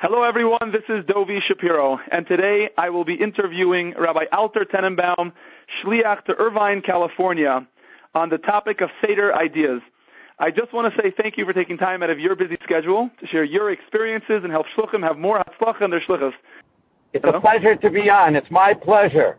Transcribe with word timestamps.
Hello, 0.00 0.22
everyone. 0.22 0.70
This 0.70 0.84
is 0.88 1.04
Dovi 1.06 1.42
Shapiro, 1.42 1.98
and 2.12 2.24
today 2.24 2.70
I 2.78 2.88
will 2.88 3.04
be 3.04 3.14
interviewing 3.14 3.94
Rabbi 3.98 4.26
Alter 4.30 4.64
Tenenbaum, 4.64 5.32
Shliach 5.82 6.24
to 6.26 6.36
Irvine, 6.38 6.82
California, 6.82 7.66
on 8.14 8.28
the 8.28 8.38
topic 8.38 8.80
of 8.80 8.90
Seder 9.04 9.34
ideas. 9.34 9.80
I 10.38 10.52
just 10.52 10.72
want 10.72 10.94
to 10.94 11.02
say 11.02 11.12
thank 11.20 11.36
you 11.36 11.44
for 11.44 11.52
taking 11.52 11.76
time 11.76 12.04
out 12.04 12.10
of 12.10 12.20
your 12.20 12.36
busy 12.36 12.56
schedule 12.62 13.10
to 13.18 13.26
share 13.26 13.42
your 13.42 13.72
experiences 13.72 14.42
and 14.44 14.52
help 14.52 14.66
Shluchim 14.76 15.02
have 15.02 15.18
more 15.18 15.42
Hatzlach 15.42 15.82
in 15.82 15.90
their 15.90 16.00
Shlichus. 16.00 16.32
It's 17.12 17.24
Hello? 17.24 17.38
a 17.38 17.40
pleasure 17.40 17.74
to 17.74 17.90
be 17.90 18.08
on. 18.08 18.36
It's 18.36 18.52
my 18.52 18.74
pleasure. 18.74 19.36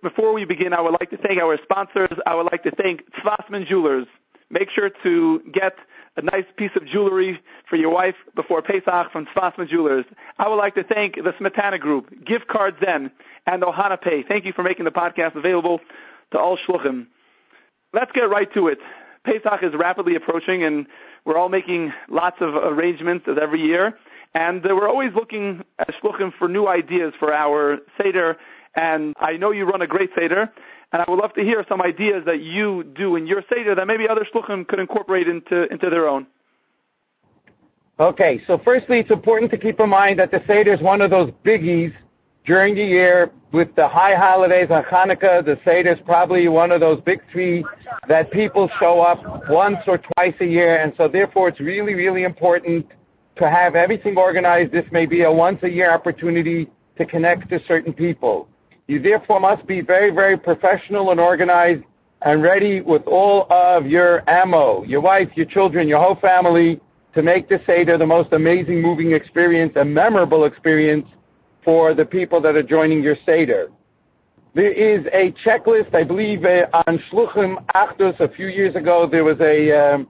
Before 0.00 0.32
we 0.32 0.44
begin, 0.44 0.72
I 0.72 0.80
would 0.80 0.94
like 1.00 1.10
to 1.10 1.16
thank 1.16 1.40
our 1.40 1.58
sponsors. 1.64 2.16
I 2.24 2.36
would 2.36 2.46
like 2.52 2.62
to 2.62 2.70
thank 2.70 3.02
Tzvassman 3.16 3.66
Jewelers. 3.66 4.06
Make 4.48 4.70
sure 4.70 4.90
to 5.02 5.42
get 5.52 5.74
a 6.16 6.22
nice 6.22 6.44
piece 6.56 6.70
of 6.76 6.86
jewelry 6.86 7.40
for 7.68 7.76
your 7.76 7.90
wife 7.90 8.14
before 8.34 8.60
Pesach 8.62 9.10
from 9.12 9.26
Tzvassman 9.26 9.68
Jewelers. 9.68 10.04
I 10.38 10.48
would 10.48 10.56
like 10.56 10.74
to 10.74 10.84
thank 10.84 11.16
the 11.16 11.32
Smetana 11.32 11.80
Group, 11.80 12.24
Gift 12.24 12.48
Card 12.48 12.76
Zen, 12.84 13.10
and 13.46 13.62
Ohana 13.62 14.00
Pay. 14.00 14.22
Thank 14.22 14.44
you 14.44 14.52
for 14.52 14.62
making 14.62 14.84
the 14.84 14.90
podcast 14.90 15.36
available 15.36 15.80
to 16.32 16.38
all 16.38 16.58
shluchim. 16.58 17.06
Let's 17.94 18.12
get 18.12 18.22
right 18.22 18.52
to 18.54 18.68
it. 18.68 18.78
Pesach 19.24 19.62
is 19.62 19.72
rapidly 19.74 20.16
approaching, 20.16 20.64
and 20.64 20.86
we're 21.24 21.36
all 21.36 21.48
making 21.48 21.92
lots 22.08 22.36
of 22.40 22.54
arrangements 22.54 23.26
as 23.28 23.36
every 23.40 23.62
year. 23.62 23.96
And 24.34 24.64
uh, 24.64 24.74
we're 24.74 24.88
always 24.88 25.12
looking 25.14 25.64
at 25.78 25.90
shluchim 26.02 26.32
for 26.38 26.48
new 26.48 26.66
ideas 26.66 27.14
for 27.18 27.32
our 27.32 27.78
Seder. 28.00 28.36
And 28.74 29.14
I 29.20 29.36
know 29.36 29.50
you 29.50 29.64
run 29.64 29.82
a 29.82 29.86
great 29.86 30.10
Seder, 30.18 30.50
and 30.92 31.02
I 31.02 31.10
would 31.10 31.18
love 31.18 31.32
to 31.34 31.42
hear 31.42 31.64
some 31.68 31.80
ideas 31.80 32.22
that 32.26 32.42
you 32.42 32.84
do 32.94 33.16
in 33.16 33.26
your 33.26 33.42
Seder 33.48 33.74
that 33.74 33.86
maybe 33.86 34.06
other 34.08 34.26
shluchim 34.32 34.66
could 34.68 34.78
incorporate 34.78 35.26
into, 35.26 35.70
into 35.72 35.88
their 35.88 36.08
own. 36.08 36.26
Okay, 37.98 38.42
so 38.46 38.60
firstly, 38.64 39.00
it's 39.00 39.10
important 39.10 39.50
to 39.52 39.58
keep 39.58 39.80
in 39.80 39.88
mind 39.88 40.18
that 40.18 40.30
the 40.30 40.42
Seder 40.46 40.72
is 40.72 40.80
one 40.80 41.00
of 41.00 41.10
those 41.10 41.30
biggies 41.44 41.92
during 42.44 42.74
the 42.74 42.84
year 42.84 43.30
with 43.52 43.74
the 43.76 43.86
high 43.86 44.14
holidays 44.14 44.68
on 44.70 44.82
Hanukkah. 44.84 45.44
The 45.44 45.58
Seder 45.64 45.92
is 45.92 45.98
probably 46.04 46.48
one 46.48 46.72
of 46.72 46.80
those 46.80 47.00
big 47.02 47.20
three 47.30 47.64
that 48.08 48.30
people 48.30 48.68
show 48.80 49.00
up 49.00 49.48
once 49.48 49.78
or 49.86 49.98
twice 49.98 50.34
a 50.40 50.46
year, 50.46 50.82
and 50.82 50.92
so 50.96 51.08
therefore 51.08 51.48
it's 51.48 51.60
really, 51.60 51.94
really 51.94 52.24
important 52.24 52.86
to 53.36 53.48
have 53.48 53.76
everything 53.76 54.16
organized. 54.16 54.72
This 54.72 54.86
may 54.90 55.06
be 55.06 55.22
a 55.22 55.32
once 55.32 55.62
a 55.62 55.68
year 55.68 55.92
opportunity 55.92 56.68
to 56.98 57.06
connect 57.06 57.48
to 57.50 57.60
certain 57.66 57.92
people. 57.92 58.48
You 58.92 59.00
therefore 59.00 59.40
must 59.40 59.66
be 59.66 59.80
very, 59.80 60.10
very 60.10 60.36
professional 60.36 61.12
and 61.12 61.18
organized 61.18 61.82
and 62.20 62.42
ready 62.42 62.82
with 62.82 63.00
all 63.06 63.46
of 63.50 63.86
your 63.86 64.22
ammo, 64.28 64.84
your 64.84 65.00
wife, 65.00 65.30
your 65.34 65.46
children, 65.46 65.88
your 65.88 65.98
whole 65.98 66.16
family, 66.16 66.78
to 67.14 67.22
make 67.22 67.48
the 67.48 67.58
Seder 67.66 67.96
the 67.96 68.04
most 68.04 68.34
amazing, 68.34 68.82
moving 68.82 69.12
experience, 69.12 69.72
a 69.76 69.84
memorable 69.84 70.44
experience 70.44 71.08
for 71.64 71.94
the 71.94 72.04
people 72.04 72.38
that 72.42 72.54
are 72.54 72.62
joining 72.62 73.02
your 73.02 73.16
Seder. 73.24 73.70
There 74.54 74.70
is 74.70 75.06
a 75.06 75.32
checklist, 75.42 75.94
I 75.94 76.04
believe, 76.04 76.44
uh, 76.44 76.66
on 76.86 77.02
Shluchim 77.10 77.64
Achdus 77.74 78.20
a 78.20 78.28
few 78.28 78.48
years 78.48 78.76
ago. 78.76 79.08
There 79.10 79.24
was 79.24 79.40
a 79.40 79.94
um, 79.94 80.06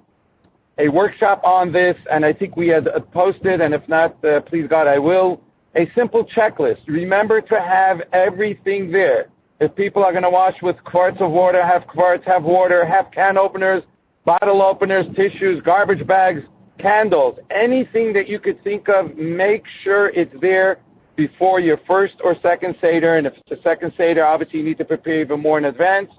a 0.79 0.89
workshop 0.89 1.41
on 1.45 1.71
this, 1.71 1.97
and 2.11 2.25
I 2.25 2.33
think 2.33 2.57
we 2.57 2.67
had 2.67 2.89
posted, 3.13 3.61
and 3.61 3.75
if 3.75 3.89
not, 3.89 4.25
uh, 4.25 4.41
please 4.41 4.67
God, 4.69 4.89
I 4.89 4.99
will 4.99 5.41
a 5.75 5.91
simple 5.95 6.25
checklist. 6.25 6.81
Remember 6.87 7.41
to 7.41 7.61
have 7.61 8.03
everything 8.13 8.91
there. 8.91 9.29
If 9.61 9.75
people 9.75 10.05
are 10.05 10.13
going 10.13 10.25
to 10.25 10.31
wash 10.31 10.61
with 10.61 10.83
quarts 10.85 11.19
of 11.21 11.31
water, 11.31 11.65
have 11.65 11.87
quarts, 11.87 12.25
have 12.27 12.43
water, 12.43 12.85
have 12.85 13.11
can 13.13 13.39
openers, 13.39 13.83
bottle 14.25 14.61
openers, 14.63 15.07
tissues, 15.15 15.63
garbage 15.63 16.07
bags, 16.07 16.43
candles, 16.79 17.39
anything 17.51 18.13
that 18.13 18.29
you 18.29 18.41
could 18.41 18.63
think 18.65 18.89
of, 18.89 19.17
make 19.17 19.65
sure 19.83 20.09
it's 20.11 20.35
there 20.41 20.79
before 21.17 21.61
your 21.61 21.79
first 21.87 22.15
or 22.25 22.35
second 22.43 22.75
Seder. 22.81 23.19
And 23.19 23.27
if 23.27 23.35
it's 23.35 23.61
a 23.61 23.63
second 23.63 23.93
Seder, 23.97 24.25
obviously 24.25 24.59
you 24.59 24.65
need 24.65 24.79
to 24.79 24.85
prepare 24.85 25.21
even 25.21 25.41
more 25.41 25.59
in 25.59 25.67
advance 25.67 26.11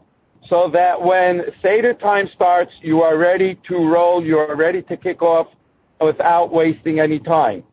so 0.47 0.69
that 0.73 1.01
when 1.01 1.41
Seder 1.61 1.93
time 1.93 2.29
starts, 2.33 2.71
you 2.81 3.01
are 3.01 3.17
ready 3.17 3.59
to 3.67 3.75
roll, 3.75 4.23
you 4.23 4.37
are 4.37 4.55
ready 4.55 4.81
to 4.83 4.97
kick 4.97 5.21
off 5.21 5.47
without 5.99 6.53
wasting 6.53 6.99
any 6.99 7.19
time 7.19 7.63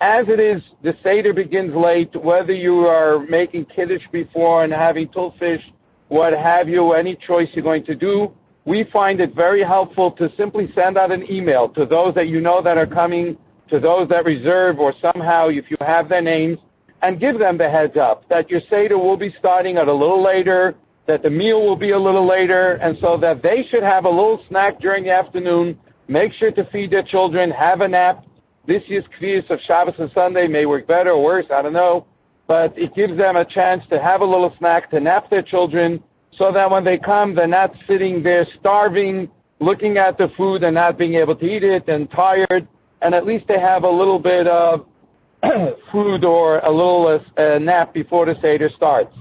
as 0.00 0.26
it 0.28 0.38
is, 0.38 0.62
the 0.82 0.94
Seder 1.02 1.32
begins 1.32 1.74
late, 1.74 2.14
whether 2.22 2.52
you 2.52 2.80
are 2.80 3.20
making 3.28 3.64
Kiddush 3.66 4.02
before 4.12 4.64
and 4.64 4.72
having 4.72 5.08
Tulfish, 5.08 5.62
what 6.08 6.34
have 6.34 6.68
you, 6.68 6.92
any 6.92 7.16
choice 7.16 7.48
you're 7.54 7.64
going 7.64 7.84
to 7.84 7.94
do, 7.94 8.30
we 8.66 8.84
find 8.92 9.20
it 9.20 9.34
very 9.34 9.62
helpful 9.62 10.10
to 10.12 10.30
simply 10.36 10.70
send 10.74 10.98
out 10.98 11.12
an 11.12 11.30
email 11.30 11.68
to 11.70 11.86
those 11.86 12.14
that 12.14 12.28
you 12.28 12.40
know 12.40 12.60
that 12.62 12.76
are 12.76 12.86
coming, 12.86 13.38
to 13.70 13.80
those 13.80 14.08
that 14.08 14.24
reserve, 14.24 14.78
or 14.78 14.92
somehow 15.00 15.48
if 15.48 15.70
you 15.70 15.76
have 15.80 16.08
their 16.08 16.20
names, 16.20 16.58
and 17.02 17.18
give 17.18 17.38
them 17.38 17.56
the 17.56 17.68
heads 17.68 17.96
up 17.96 18.28
that 18.28 18.50
your 18.50 18.60
Seder 18.68 18.98
will 18.98 19.16
be 19.16 19.34
starting 19.38 19.76
at 19.76 19.88
a 19.88 19.92
little 19.92 20.22
later, 20.22 20.74
that 21.06 21.22
the 21.22 21.30
meal 21.30 21.64
will 21.64 21.76
be 21.76 21.92
a 21.92 21.98
little 21.98 22.26
later, 22.26 22.74
and 22.74 22.98
so 23.00 23.16
that 23.16 23.42
they 23.42 23.64
should 23.70 23.82
have 23.82 24.04
a 24.04 24.10
little 24.10 24.42
snack 24.48 24.78
during 24.80 25.04
the 25.04 25.10
afternoon, 25.10 25.78
make 26.08 26.32
sure 26.32 26.50
to 26.50 26.64
feed 26.70 26.90
their 26.90 27.02
children, 27.02 27.50
have 27.50 27.80
a 27.80 27.88
nap, 27.88 28.24
this 28.66 28.82
year's 28.86 29.04
Kviyas 29.20 29.48
of 29.50 29.60
Shabbos 29.60 29.94
and 29.98 30.10
Sunday 30.12 30.46
may 30.48 30.66
work 30.66 30.86
better 30.86 31.10
or 31.10 31.22
worse, 31.22 31.46
I 31.52 31.62
don't 31.62 31.72
know. 31.72 32.06
But 32.46 32.76
it 32.78 32.94
gives 32.94 33.16
them 33.16 33.36
a 33.36 33.44
chance 33.44 33.84
to 33.90 34.00
have 34.00 34.20
a 34.20 34.24
little 34.24 34.54
snack, 34.58 34.90
to 34.90 35.00
nap 35.00 35.30
their 35.30 35.42
children, 35.42 36.02
so 36.32 36.52
that 36.52 36.70
when 36.70 36.84
they 36.84 36.98
come, 36.98 37.34
they're 37.34 37.46
not 37.46 37.72
sitting 37.88 38.22
there 38.22 38.46
starving, 38.60 39.28
looking 39.58 39.98
at 39.98 40.18
the 40.18 40.30
food 40.36 40.62
and 40.62 40.74
not 40.74 40.98
being 40.98 41.14
able 41.14 41.34
to 41.36 41.44
eat 41.44 41.64
it 41.64 41.88
and 41.88 42.10
tired. 42.10 42.68
And 43.02 43.14
at 43.14 43.26
least 43.26 43.46
they 43.48 43.58
have 43.58 43.84
a 43.84 43.90
little 43.90 44.18
bit 44.18 44.46
of 44.46 44.86
food 45.92 46.24
or 46.24 46.58
a 46.60 46.70
little 46.70 47.20
uh, 47.36 47.58
nap 47.58 47.94
before 47.94 48.26
the 48.26 48.36
Seder 48.40 48.70
starts. 48.74 49.16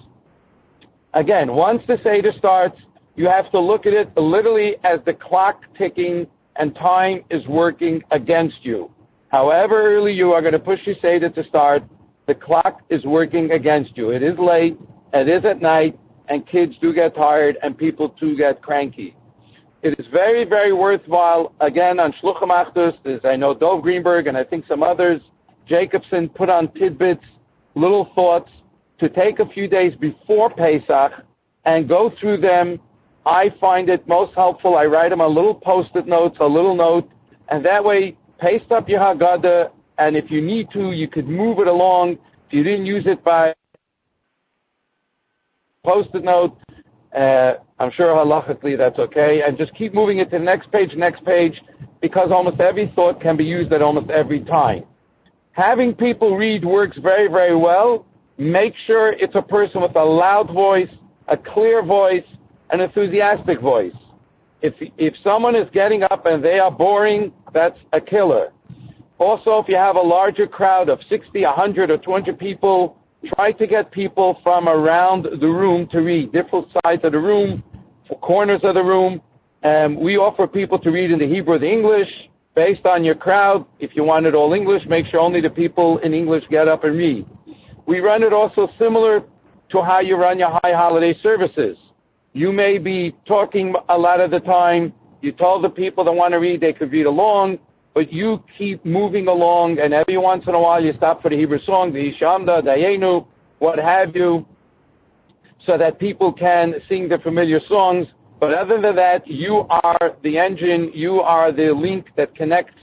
Again, 1.14 1.54
once 1.54 1.82
the 1.88 1.98
Seder 2.04 2.32
starts, 2.38 2.80
you 3.16 3.28
have 3.28 3.50
to 3.52 3.60
look 3.60 3.86
at 3.86 3.94
it 3.94 4.16
literally 4.18 4.76
as 4.84 5.00
the 5.06 5.14
clock 5.14 5.62
ticking 5.78 6.28
and 6.58 6.76
time 6.76 7.24
is 7.30 7.46
working 7.48 8.04
against 8.12 8.58
you. 8.64 8.92
However 9.36 9.94
early 9.94 10.14
you 10.14 10.32
are 10.32 10.40
going 10.40 10.54
to 10.54 10.60
push 10.60 10.80
your 10.86 10.96
Seder 11.02 11.30
to 11.30 11.44
start, 11.44 11.84
the 12.26 12.34
clock 12.34 12.80
is 12.90 13.04
working 13.04 13.52
against 13.52 13.98
you. 13.98 14.12
It 14.12 14.24
is 14.24 14.40
late, 14.40 14.78
it 15.14 15.28
is 15.28 15.44
at 15.44 15.62
night, 15.62 16.00
and 16.30 16.48
kids 16.48 16.76
do 16.80 16.94
get 16.94 17.16
tired, 17.16 17.58
and 17.62 17.78
people 17.78 18.16
do 18.18 18.38
get 18.38 18.62
cranky. 18.62 19.14
It 19.84 20.00
is 20.00 20.08
very, 20.08 20.46
very 20.46 20.72
worthwhile, 20.72 21.54
again, 21.60 22.00
on 22.00 22.14
Shluchim 22.14 22.48
Achdus, 22.50 22.94
as 23.06 23.26
I 23.26 23.36
know 23.36 23.54
Dov 23.54 23.84
Greenberg 23.84 24.28
and 24.28 24.38
I 24.38 24.46
think 24.46 24.68
some 24.68 24.82
others, 24.82 25.20
Jacobson 25.68 26.30
put 26.30 26.50
on 26.50 26.72
tidbits, 26.72 27.26
little 27.76 28.10
thoughts, 28.16 28.50
to 29.00 29.10
take 29.10 29.40
a 29.40 29.50
few 29.50 29.68
days 29.68 29.98
before 29.98 30.50
Pesach 30.50 31.12
and 31.66 31.90
go 31.90 32.10
through 32.22 32.38
them. 32.38 32.80
I 33.26 33.54
find 33.60 33.90
it 33.90 34.08
most 34.08 34.34
helpful. 34.34 34.78
I 34.78 34.86
write 34.86 35.10
them 35.10 35.20
on 35.20 35.36
little 35.36 35.56
post-it 35.56 36.08
notes, 36.08 36.38
a 36.40 36.48
little 36.48 36.74
note, 36.74 37.10
and 37.50 37.66
that 37.66 37.84
way 37.84 38.16
paste 38.46 38.72
up 38.72 38.88
your 38.88 39.00
Haggadah, 39.00 39.72
and 39.98 40.16
if 40.16 40.30
you 40.30 40.40
need 40.40 40.70
to, 40.70 40.92
you 40.92 41.08
could 41.08 41.28
move 41.28 41.58
it 41.58 41.68
along. 41.68 42.12
If 42.48 42.54
you 42.54 42.64
didn't 42.64 42.86
use 42.86 43.08
it 43.08 43.24
by 43.24 43.56
post-it 45.84 46.24
note, 46.24 46.56
uh, 47.18 47.54
I'm 47.80 47.90
sure 47.92 48.14
halachically 48.14 48.78
that's 48.78 49.00
okay, 49.00 49.42
and 49.42 49.58
just 49.58 49.74
keep 49.74 49.96
moving 49.96 50.20
it 50.20 50.26
to 50.26 50.38
the 50.38 50.44
next 50.44 50.72
page, 50.72 50.92
next 50.96 51.26
page, 51.26 51.60
because 52.02 52.30
almost 52.32 52.60
every 52.60 52.92
thought 52.96 53.20
can 53.20 53.36
be 53.36 53.44
used 53.44 53.74
at 53.74 53.82
almost 53.82 54.12
every 54.12 54.42
time. 54.42 54.84
Having 55.54 55.96
people 55.96 56.38
read 56.38 56.64
works 56.64 57.00
very, 57.02 57.28
very 57.28 57.56
well. 57.58 58.06
Make 58.38 58.76
sure 58.86 59.14
it's 59.14 59.34
a 59.34 59.42
person 59.42 59.82
with 59.82 59.96
a 59.96 60.04
loud 60.04 60.54
voice, 60.54 60.90
a 61.30 61.38
clear 61.38 61.84
voice, 61.84 62.26
an 62.70 62.80
enthusiastic 62.80 63.60
voice. 63.60 63.96
If, 64.62 64.76
if 64.98 65.16
someone 65.24 65.56
is 65.56 65.68
getting 65.74 66.04
up 66.04 66.28
and 66.28 66.44
they 66.44 66.60
are 66.60 66.72
boring, 66.72 67.32
that's 67.56 67.80
a 67.94 68.02
killer. 68.02 68.52
Also, 69.18 69.60
if 69.60 69.70
you 69.70 69.78
have 69.78 69.96
a 69.96 70.02
larger 70.02 70.46
crowd 70.46 70.90
of 70.90 71.00
60, 71.08 71.42
100, 71.42 71.90
or 71.90 71.98
200 71.98 72.38
people, 72.38 72.98
try 73.34 73.54
to 73.54 73.66
get 73.66 73.90
people 73.92 74.40
from 74.44 74.68
around 74.68 75.24
the 75.24 75.48
room 75.48 75.88
to 75.88 76.00
read, 76.00 76.34
different 76.34 76.68
sides 76.84 77.04
of 77.06 77.14
the 77.14 77.20
room, 77.20 77.64
corners 78.22 78.60
of 78.64 78.76
the 78.76 78.84
room. 78.84 79.22
Um, 79.64 80.00
we 80.00 80.18
offer 80.18 80.48
people 80.48 80.78
to 80.80 80.92
read 80.92 81.12
in 81.12 81.18
the 81.18 81.28
Hebrew 81.28 81.56
or 81.56 81.60
the 81.60 81.72
English 81.72 82.10
based 82.56 82.86
on 82.86 83.04
your 83.06 83.16
crowd. 83.16 83.66
If 83.80 83.96
you 83.96 84.04
want 84.04 84.26
it 84.26 84.36
all 84.36 84.54
English, 84.54 84.86
make 84.86 85.06
sure 85.08 85.22
only 85.22 85.40
the 85.42 85.50
people 85.50 85.98
in 86.00 86.14
English 86.14 86.44
get 86.50 86.68
up 86.68 86.84
and 86.84 86.98
read. 86.98 87.26
We 87.88 88.00
run 88.00 88.22
it 88.22 88.34
also 88.34 88.68
similar 88.78 89.24
to 89.70 89.82
how 89.82 90.02
you 90.02 90.18
run 90.18 90.40
your 90.40 90.52
high 90.62 90.74
holiday 90.74 91.18
services. 91.24 91.78
You 92.34 92.52
may 92.52 92.78
be 92.80 93.16
talking 93.26 93.74
a 93.88 93.98
lot 93.98 94.20
of 94.20 94.30
the 94.30 94.42
time 94.42 94.94
you 95.26 95.32
told 95.32 95.64
the 95.64 95.70
people 95.70 96.04
that 96.06 96.12
want 96.12 96.34
to 96.34 96.38
read 96.38 96.62
they 96.62 96.72
could 96.72 96.92
read 96.92 97.08
along, 97.08 97.58
but 97.96 98.14
you 98.14 98.44
keep 98.58 98.86
moving 98.86 99.28
along, 99.28 99.80
and 99.80 99.92
every 99.92 100.18
once 100.18 100.44
in 100.48 100.54
a 100.54 100.60
while 100.60 100.84
you 100.84 100.94
stop 100.94 101.22
for 101.22 101.30
the 101.30 101.36
Hebrew 101.36 101.60
song, 101.62 101.92
the 101.92 102.14
Ishamda, 102.14 102.62
Dayenu, 102.62 103.26
what 103.58 103.80
have 103.80 104.16
you, 104.16 104.46
so 105.66 105.78
that 105.80 105.98
people 105.98 106.32
can 106.32 106.76
sing 106.88 107.10
the 107.10 107.18
familiar 107.18 107.60
songs. 107.68 108.06
But 108.40 108.54
other 108.54 108.80
than 108.80 108.96
that, 108.98 109.26
you 109.28 109.66
are 109.70 110.16
the 110.22 110.38
engine, 110.38 110.92
you 110.94 111.22
are 111.22 111.52
the 111.52 111.72
link 111.74 112.10
that 112.18 112.36
connects 112.36 112.80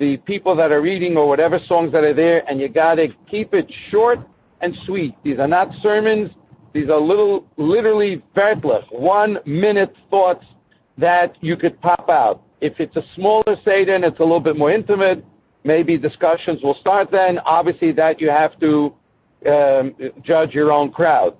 the 0.00 0.16
people 0.16 0.56
that 0.56 0.72
are 0.72 0.82
reading 0.82 1.16
or 1.16 1.28
whatever 1.28 1.60
songs 1.68 1.92
that 1.92 2.02
are 2.02 2.14
there, 2.14 2.42
and 2.50 2.60
you 2.60 2.68
got 2.68 2.96
to 2.96 3.08
keep 3.30 3.54
it 3.54 3.72
short 3.90 4.18
and 4.60 4.74
sweet. 4.84 5.14
These 5.22 5.38
are 5.38 5.46
not 5.46 5.68
sermons. 5.80 6.30
These 6.72 6.88
are 6.88 6.98
little, 6.98 7.46
literally 7.56 8.20
vertless, 8.34 8.84
one 8.90 9.38
minute 9.46 9.94
thoughts 10.10 10.44
that 10.98 11.36
you 11.40 11.56
could 11.56 11.80
pop 11.80 12.08
out. 12.08 12.42
If 12.60 12.80
it's 12.80 12.96
a 12.96 13.02
smaller 13.14 13.56
Seder 13.64 13.94
and 13.94 14.04
it's 14.04 14.18
a 14.20 14.22
little 14.22 14.40
bit 14.40 14.56
more 14.56 14.70
intimate, 14.70 15.24
maybe 15.64 15.98
discussions 15.98 16.62
will 16.62 16.76
start 16.80 17.10
then. 17.10 17.38
Obviously, 17.40 17.92
that 17.92 18.20
you 18.20 18.30
have 18.30 18.58
to 18.60 18.94
um, 19.46 19.94
judge 20.22 20.52
your 20.52 20.72
own 20.72 20.90
crowd. 20.90 21.36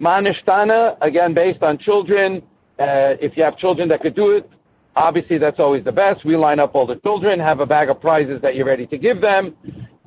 Manishtana, 0.00 0.96
again, 1.00 1.34
based 1.34 1.62
on 1.62 1.78
children. 1.78 2.42
Uh, 2.78 3.14
if 3.20 3.36
you 3.36 3.42
have 3.42 3.56
children 3.56 3.88
that 3.88 4.00
could 4.00 4.14
do 4.14 4.30
it, 4.30 4.50
obviously 4.96 5.38
that's 5.38 5.60
always 5.60 5.84
the 5.84 5.92
best. 5.92 6.24
We 6.24 6.36
line 6.36 6.58
up 6.58 6.74
all 6.74 6.86
the 6.86 6.96
children, 6.96 7.38
have 7.38 7.60
a 7.60 7.66
bag 7.66 7.88
of 7.88 8.00
prizes 8.00 8.40
that 8.42 8.56
you're 8.56 8.66
ready 8.66 8.86
to 8.88 8.98
give 8.98 9.20
them. 9.20 9.54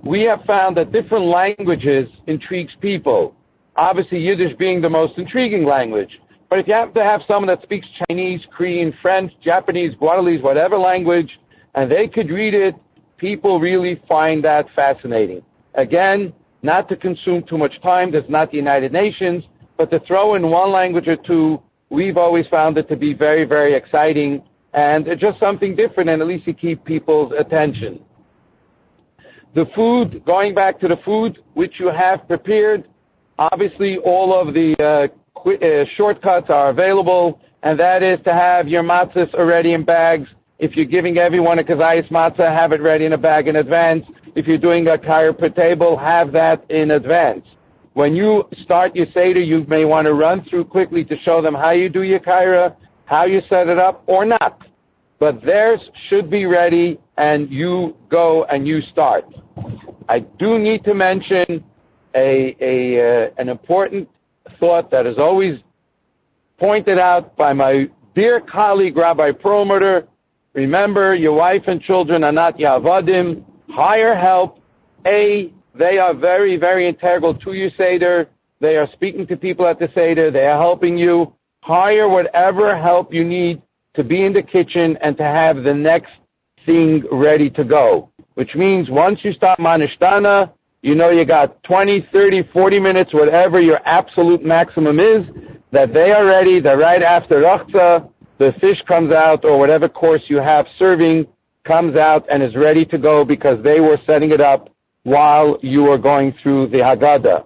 We 0.04 0.24
have 0.24 0.42
found 0.46 0.78
that 0.78 0.92
different 0.92 1.26
languages 1.26 2.10
intrigues 2.28 2.76
people. 2.82 3.36
Obviously, 3.76 4.20
Yiddish 4.20 4.58
being 4.58 4.82
the 4.82 4.90
most 4.90 5.18
intriguing 5.18 5.66
language. 5.66 6.20
But 6.50 6.60
if 6.60 6.68
you 6.68 6.74
happen 6.74 6.94
to 6.96 7.04
have 7.04 7.22
someone 7.28 7.48
that 7.48 7.62
speaks 7.64 7.88
Chinese, 8.08 8.46
Korean, 8.56 8.94
French, 9.02 9.34
Japanese, 9.42 9.94
Guadeloupe, 9.96 10.42
whatever 10.42 10.78
language, 10.78 11.40
and 11.76 11.92
they 11.92 12.08
could 12.08 12.30
read 12.30 12.54
it, 12.54 12.76
people 13.18 13.60
really 13.60 14.02
find 14.08 14.44
that 14.44 14.68
fascinating. 14.76 15.42
Again, 15.76 16.34
not 16.64 16.88
to 16.90 16.96
consume 16.96 17.44
too 17.44 17.58
much 17.58 17.82
time, 17.82 18.12
that's 18.12 18.30
not 18.30 18.52
the 18.52 18.58
United 18.58 18.94
Nations, 18.94 19.44
but 19.78 19.92
to 19.92 20.00
throw 20.02 20.36
in 20.36 20.50
one 20.50 20.72
language 20.72 21.08
or 21.08 21.18
two, 21.18 21.62
we've 21.90 22.18
always 22.18 22.48
found 22.48 22.78
it 22.78 22.88
to 22.90 22.96
be 22.96 23.14
very, 23.14 23.44
very 23.46 23.76
exciting 23.76 24.42
and 24.74 25.08
just 25.20 25.40
something 25.40 25.76
different, 25.76 26.10
and 26.10 26.22
at 26.22 26.28
least 26.28 26.48
you 26.48 26.54
keep 26.54 26.84
people's 26.86 27.34
attention. 27.38 28.00
The 29.56 29.66
food, 29.76 30.24
going 30.26 30.54
back 30.54 30.80
to 30.82 30.88
the 30.88 30.98
food 31.04 31.40
which 31.54 31.80
you 31.80 31.88
have 31.88 32.28
prepared, 32.28 32.88
obviously 33.40 33.98
all 33.98 34.40
of 34.40 34.54
the 34.54 34.76
uh, 34.84 35.08
shortcuts 35.96 36.50
are 36.50 36.70
available, 36.70 37.42
and 37.64 37.80
that 37.80 38.04
is 38.04 38.20
to 38.24 38.34
have 38.34 38.68
your 38.68 38.84
matzahs 38.84 39.34
already 39.34 39.74
in 39.74 39.84
bags. 39.84 40.30
If 40.60 40.76
you're 40.76 40.86
giving 40.86 41.18
everyone 41.18 41.60
a 41.60 41.64
kazayas 41.64 42.10
matzah, 42.10 42.54
have 42.54 42.72
it 42.72 42.82
ready 42.82 43.06
in 43.06 43.14
a 43.14 43.18
bag 43.18 43.48
in 43.48 43.58
advance. 43.58 44.06
If 44.36 44.48
you're 44.48 44.58
doing 44.58 44.88
a 44.88 44.98
kair 44.98 45.38
per 45.38 45.50
table, 45.50 45.98
have 45.98 46.32
that 46.32 46.70
in 46.70 46.92
advance. 46.92 47.46
When 47.94 48.16
you 48.16 48.48
start 48.62 48.96
your 48.96 49.08
Seder, 49.08 49.40
you 49.40 49.66
may 49.68 49.84
want 49.86 50.06
to 50.06 50.14
run 50.14 50.44
through 50.44 50.66
quickly 50.66 51.04
to 51.06 51.18
show 51.20 51.42
them 51.42 51.56
how 51.56 51.72
you 51.72 51.90
do 51.90 52.04
your 52.04 52.20
kaira, 52.20 52.76
how 53.06 53.26
you 53.26 53.42
set 53.50 53.68
it 53.68 53.80
up, 53.80 54.04
or 54.06 54.24
not. 54.24 54.62
But 55.20 55.44
theirs 55.44 55.80
should 56.08 56.30
be 56.30 56.46
ready, 56.46 57.00
and 57.18 57.52
you 57.52 57.96
go 58.10 58.44
and 58.46 58.68
you 58.68 58.82
start. 58.82 59.26
I 60.10 60.20
do 60.20 60.60
need 60.60 60.84
to 60.84 60.94
mention 60.94 61.64
a, 62.16 62.56
a 62.62 63.26
uh, 63.26 63.30
an 63.38 63.50
important 63.50 64.08
thought 64.60 64.92
that 64.92 65.06
is 65.06 65.18
always 65.18 65.60
pointed 66.58 66.98
out 66.98 67.36
by 67.38 67.54
my 67.54 67.88
dear 68.16 68.40
colleague, 68.40 68.98
Rabbi 68.98 69.32
Perlmutter. 69.32 70.08
Remember, 70.54 71.16
your 71.16 71.34
wife 71.34 71.64
and 71.68 71.82
children 71.82 72.24
are 72.24 72.32
not 72.32 72.58
avadim. 72.58 73.44
Hire 73.70 74.16
help. 74.16 74.60
A, 75.06 75.54
they 75.78 76.00
are 76.00 76.14
very, 76.16 76.58
very 76.58 76.88
integral 76.88 77.36
to 77.36 77.54
your 77.54 77.70
Seder. 77.78 78.28
They 78.60 78.76
are 78.76 78.88
speaking 78.94 79.28
to 79.28 79.38
people 79.38 79.68
at 79.68 79.78
the 79.78 79.90
Seder. 79.94 80.32
They 80.32 80.48
are 80.48 80.60
helping 80.60 80.98
you. 80.98 81.34
Hire 81.62 82.10
whatever 82.10 82.76
help 82.76 83.14
you 83.14 83.24
need 83.24 83.62
to 83.94 84.04
be 84.04 84.26
in 84.26 84.34
the 84.34 84.42
kitchen 84.42 84.98
and 85.02 85.16
to 85.18 85.24
have 85.24 85.64
the 85.64 85.74
next 85.74 86.14
thing 86.66 87.04
ready 87.12 87.50
to 87.52 87.64
go. 87.64 88.10
Which 88.36 88.56
means 88.56 88.90
once 88.90 89.20
you 89.24 89.34
start 89.34 89.60
Manishtana, 89.60 90.52
you 90.82 90.96
know 90.96 91.10
you 91.10 91.26
got 91.26 91.62
20, 91.64 92.08
30, 92.12 92.50
40 92.54 92.80
minutes, 92.80 93.14
whatever 93.14 93.60
your 93.60 93.80
absolute 93.86 94.44
maximum 94.44 95.00
is, 95.00 95.26
that 95.72 95.94
they 95.94 96.12
are 96.12 96.26
ready, 96.26 96.60
that 96.62 96.74
right 96.74 97.02
after 97.02 97.42
Rachza, 97.42 98.10
the 98.38 98.54
fish 98.62 98.82
comes 98.88 99.12
out 99.12 99.44
or 99.44 99.60
whatever 99.60 99.90
course 99.90 100.24
you 100.28 100.38
have 100.38 100.66
serving 100.78 101.28
comes 101.66 101.96
out 101.96 102.26
and 102.32 102.42
is 102.42 102.56
ready 102.56 102.86
to 102.86 102.98
go 102.98 103.26
because 103.26 103.62
they 103.64 103.80
were 103.80 103.98
setting 104.06 104.32
it 104.32 104.40
up 104.40 104.70
while 105.04 105.58
you 105.62 105.84
were 105.84 105.98
going 105.98 106.34
through 106.42 106.68
the 106.68 106.78
Haggadah. 106.78 107.46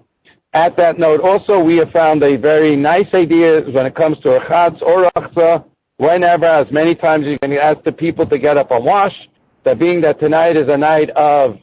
At 0.54 0.76
that 0.78 1.00
note, 1.00 1.22
also, 1.22 1.60
we 1.64 1.78
have 1.78 1.92
found 1.92 2.22
a 2.24 2.36
very 2.36 2.76
nice 2.76 3.08
idea 3.14 3.62
when 3.72 3.86
it 3.86 3.96
comes 3.96 4.20
to 4.20 4.28
Rachatz 4.30 4.82
or 4.82 5.10
Rachza, 5.16 5.64
whenever, 5.98 6.46
as 6.46 6.72
many 6.72 6.94
times 6.94 7.26
you 7.26 7.40
can 7.40 7.54
ask 7.54 7.82
the 7.84 7.92
people 7.92 8.28
to 8.28 8.38
get 8.38 8.58
up 8.58 8.72
and 8.72 8.84
wash, 8.84 9.16
that 9.64 9.80
being 9.80 10.02
that 10.02 10.20
tonight 10.20 10.58
is 10.58 10.68
a 10.68 10.78
night 10.78 11.10
of 11.12 11.58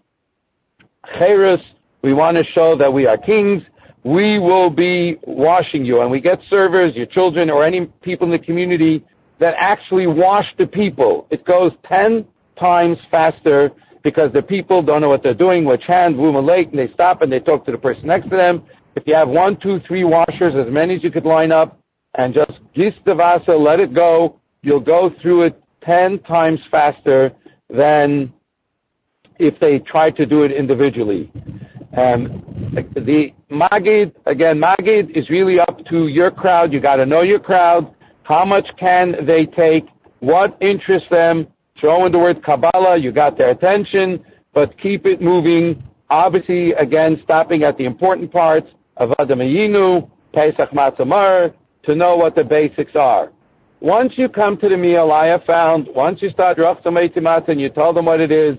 Cheirus, 1.17 1.61
we 2.03 2.13
want 2.13 2.37
to 2.37 2.45
show 2.45 2.77
that 2.77 2.93
we 2.93 3.07
are 3.07 3.17
kings. 3.17 3.63
We 4.05 4.39
will 4.39 4.71
be 4.71 5.19
washing 5.25 5.85
you. 5.85 6.01
And 6.01 6.11
we 6.11 6.21
get 6.21 6.41
servers, 6.49 6.95
your 6.95 7.07
children, 7.07 7.51
or 7.51 7.65
any 7.65 7.87
people 8.03 8.27
in 8.27 8.33
the 8.33 8.45
community 8.45 9.05
that 9.41 9.55
actually 9.59 10.07
wash 10.07 10.47
the 10.59 10.67
people. 10.67 11.27
It 11.31 11.45
goes 11.45 11.73
10 11.85 12.27
times 12.59 12.99
faster 13.11 13.71
because 14.03 14.33
the 14.33 14.43
people 14.43 14.83
don't 14.83 15.01
know 15.01 15.09
what 15.09 15.23
they're 15.23 15.35
doing, 15.35 15.65
which 15.65 15.83
hand, 15.85 16.17
boom, 16.17 16.35
late, 16.47 16.71
and 16.71 16.79
they 16.79 16.93
stop 16.93 17.23
and 17.23 17.31
they 17.31 17.41
talk 17.41 17.65
to 17.67 17.73
the 17.73 17.79
person 17.79 18.07
next 18.07 18.31
to 18.31 18.37
them. 18.37 18.63
If 18.97 19.07
you 19.07 19.15
have 19.15 19.29
one, 19.29 19.57
two, 19.57 19.81
three 19.87 20.05
washers, 20.05 20.55
as 20.55 20.73
many 20.73 20.97
as 20.97 21.05
you 21.05 21.11
could 21.11 21.25
line 21.25 21.53
up, 21.53 21.79
and 22.15 22.35
just 22.35 22.59
gis 22.75 22.95
the 23.05 23.15
vasa, 23.15 23.53
let 23.53 23.81
it 23.81 23.95
go, 23.95 24.41
you'll 24.63 24.81
go 24.81 25.15
through 25.21 25.43
it 25.43 25.63
10 25.83 26.21
times 26.21 26.61
faster 26.71 27.33
than 27.71 28.33
if 29.39 29.59
they 29.61 29.79
try 29.79 30.11
to 30.11 30.27
do 30.27 30.43
it 30.43 30.53
individually. 30.53 31.31
The 31.93 33.33
Magid, 33.51 34.13
again, 34.27 34.61
Magid 34.61 35.17
is 35.17 35.31
really 35.31 35.59
up 35.59 35.85
to 35.87 36.09
your 36.09 36.31
crowd. 36.31 36.73
You 36.73 36.81
got 36.81 36.97
to 36.97 37.07
know 37.07 37.23
your 37.23 37.41
crowd. 37.41 37.95
How 38.23 38.45
much 38.45 38.67
can 38.79 39.25
they 39.27 39.47
take? 39.47 39.87
What 40.21 40.57
interests 40.61 41.09
them? 41.11 41.47
Throw 41.81 42.07
in 42.07 42.13
the 42.13 42.19
word 42.19 42.43
Kabbalah. 42.43 42.99
You 42.99 43.13
got 43.13 43.39
their 43.39 43.51
attention, 43.51 44.25
but 44.53 44.77
keep 44.79 45.07
it 45.07 45.23
moving. 45.23 45.83
Obviously, 46.11 46.73
again, 46.73 47.21
stopping 47.23 47.63
at 47.63 47.79
the 47.79 47.85
important 47.85 48.33
parts 48.33 48.69
of 48.97 49.11
Avadim 49.11 49.39
Hayinu, 49.39 50.11
Pesach 50.33 50.71
Matzah 50.71 51.01
Maror, 51.01 51.55
to 51.85 51.95
know 51.95 52.17
what 52.17 52.35
the 52.35 52.45
basics 52.45 52.97
are. 52.97 53.31
Once 53.81 54.15
you 54.17 54.29
come 54.29 54.57
to 54.59 54.69
the 54.69 54.77
meal, 54.77 55.13
I 55.13 55.27
have 55.27 55.45
found, 55.45 55.89
once 55.95 56.21
you 56.21 56.31
start 56.31 56.59
Rachzametimat 56.59 57.49
and 57.49 57.61
you 57.61 57.69
tell 57.69 57.93
them 57.93 58.07
what 58.07 58.21
it 58.21 58.33
is, 58.33 58.59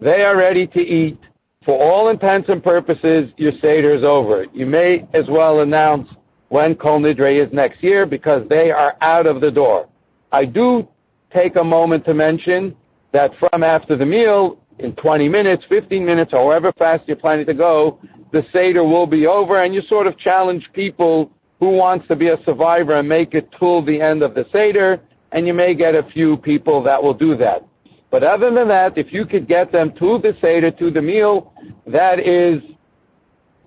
they 0.00 0.22
are 0.22 0.36
ready 0.36 0.66
to 0.68 0.80
eat. 0.80 1.18
For 1.64 1.76
all 1.76 2.10
intents 2.10 2.48
and 2.48 2.62
purposes, 2.62 3.32
your 3.36 3.52
Seder 3.60 3.94
is 3.94 4.04
over. 4.04 4.46
You 4.52 4.66
may 4.66 5.06
as 5.14 5.24
well 5.28 5.60
announce 5.60 6.08
when 6.48 6.76
Kol 6.76 7.00
Nidre 7.00 7.44
is 7.44 7.52
next 7.52 7.82
year 7.82 8.06
because 8.06 8.48
they 8.48 8.70
are 8.70 8.94
out 9.00 9.26
of 9.26 9.40
the 9.40 9.50
door. 9.50 9.88
I 10.30 10.44
do 10.44 10.86
take 11.32 11.56
a 11.56 11.64
moment 11.64 12.04
to 12.04 12.14
mention 12.14 12.76
that 13.12 13.32
from 13.38 13.64
after 13.64 13.96
the 13.96 14.06
meal, 14.06 14.58
in 14.78 14.94
20 14.94 15.28
minutes, 15.28 15.64
15 15.68 16.04
minutes, 16.04 16.32
however 16.32 16.72
fast 16.78 17.04
you're 17.06 17.16
planning 17.16 17.46
to 17.46 17.54
go, 17.54 17.98
the 18.32 18.44
Seder 18.52 18.84
will 18.84 19.06
be 19.06 19.26
over 19.26 19.62
and 19.62 19.74
you 19.74 19.80
sort 19.82 20.06
of 20.06 20.18
challenge 20.18 20.68
people 20.72 21.30
who 21.58 21.70
wants 21.70 22.06
to 22.08 22.16
be 22.16 22.28
a 22.28 22.36
survivor 22.44 22.94
and 22.98 23.08
make 23.08 23.34
it 23.34 23.48
till 23.58 23.84
the 23.84 24.00
end 24.00 24.22
of 24.22 24.34
the 24.34 24.46
Seder, 24.52 25.00
and 25.32 25.46
you 25.46 25.54
may 25.54 25.74
get 25.74 25.94
a 25.94 26.02
few 26.12 26.36
people 26.36 26.82
that 26.82 27.02
will 27.02 27.14
do 27.14 27.36
that. 27.36 27.66
But 28.10 28.22
other 28.22 28.52
than 28.52 28.68
that, 28.68 28.96
if 28.96 29.12
you 29.12 29.26
could 29.26 29.48
get 29.48 29.72
them 29.72 29.92
to 29.98 30.18
the 30.18 30.36
Seder, 30.40 30.70
to 30.70 30.90
the 30.90 31.02
meal, 31.02 31.52
that 31.86 32.18
is, 32.20 32.62